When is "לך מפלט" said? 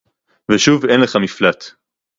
1.01-1.63